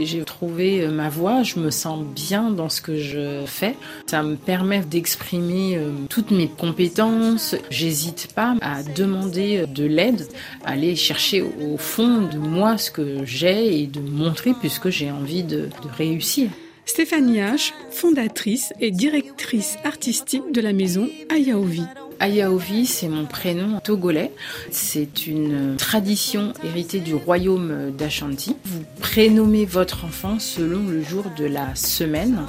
[0.00, 3.76] J'ai trouvé euh, ma voix, je me sens bien dans ce que je fais.
[4.06, 7.54] Ça me permet d'exprimer euh, toutes mes compétences.
[7.68, 10.26] J'hésite pas à demander euh, de l'aide,
[10.64, 15.10] à aller chercher au fond de moi ce que j'ai et de montrer puisque j'ai
[15.10, 16.48] envie de, réussir.
[16.86, 21.84] Stéphanie H., fondatrice et directrice artistique de la maison Ayaovi.
[22.20, 24.32] Ayaovi, c'est mon prénom togolais.
[24.70, 28.56] C'est une tradition héritée du royaume d'Ashanti.
[28.66, 32.44] Vous prénommez votre enfant selon le jour de la semaine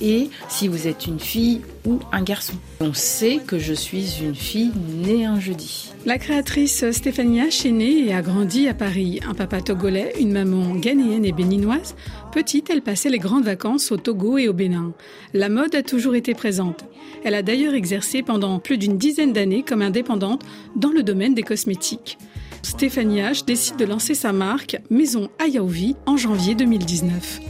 [0.00, 2.54] et si vous êtes une fille ou un garçon.
[2.80, 4.72] On sait que je suis une fille
[5.04, 5.92] née un jeudi.
[6.04, 9.20] La créatrice Stéphanie H est née et a grandi à Paris.
[9.28, 11.94] Un papa togolais, une maman ghanéenne et béninoise.
[12.32, 14.92] Petite, elle passait les grandes vacances au Togo et au Bénin.
[15.34, 16.84] La mode a toujours été présente.
[17.24, 20.42] Elle a d'ailleurs exercé pendant plus d'une dizaine d'années comme indépendante
[20.74, 22.18] dans le domaine des cosmétiques.
[22.62, 27.40] Stéphanie H décide de lancer sa marque Maison Ayaovi en janvier 2019.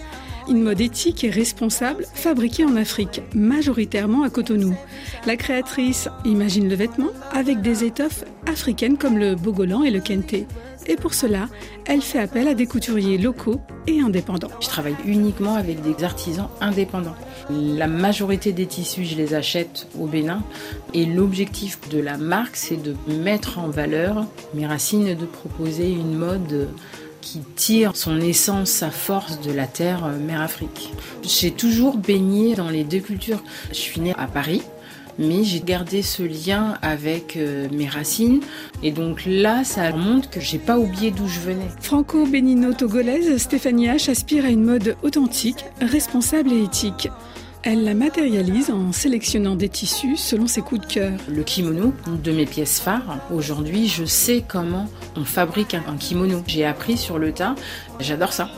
[0.48, 4.74] Une mode éthique et responsable fabriquée en Afrique, majoritairement à Cotonou.
[5.26, 10.35] La créatrice imagine le vêtement avec des étoffes africaines comme le bogolan et le kente.
[10.87, 11.48] Et pour cela,
[11.87, 14.51] elle fait appel à des couturiers locaux et indépendants.
[14.60, 17.15] Je travaille uniquement avec des artisans indépendants.
[17.51, 20.43] La majorité des tissus, je les achète au Bénin.
[20.93, 25.90] Et l'objectif de la marque, c'est de mettre en valeur mes racines et de proposer
[25.90, 26.68] une mode
[27.23, 30.92] qui tire son essence, sa force de la terre euh, mère Afrique.
[31.23, 33.42] J'ai toujours baigné dans les deux cultures.
[33.70, 34.60] Je suis née à Paris,
[35.18, 38.40] mais j'ai gardé ce lien avec euh, mes racines
[38.82, 41.68] et donc là ça montre que j'ai pas oublié d'où je venais.
[41.80, 47.09] Franco-bénino-togolaise, Stéphanie H aspire à une mode authentique, responsable et éthique.
[47.65, 51.13] Elle la matérialise en sélectionnant des tissus selon ses coups de cœur.
[51.29, 53.21] Le kimono, une de mes pièces phares.
[53.32, 56.43] Aujourd'hui, je sais comment on fabrique un kimono.
[56.49, 57.54] J'ai appris sur le tas.
[58.01, 58.49] J'adore ça.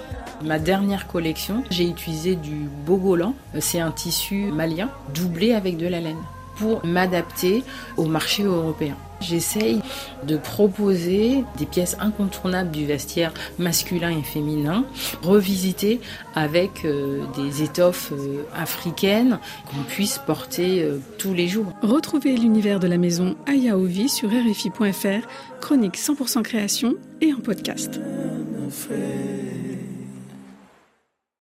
[0.43, 3.35] Ma dernière collection, j'ai utilisé du bogolan.
[3.61, 6.17] C'est un tissu malien doublé avec de la laine
[6.57, 7.65] pour m'adapter
[7.97, 8.97] au marché européen.
[9.21, 9.81] J'essaye
[10.27, 14.85] de proposer des pièces incontournables du vestiaire masculin et féminin,
[15.23, 16.01] revisitées
[16.35, 21.73] avec euh, des étoffes euh, africaines qu'on puisse porter euh, tous les jours.
[21.83, 25.27] Retrouvez l'univers de la maison Ayaovi sur RFI.fr,
[25.61, 28.01] chronique 100% création et en podcast.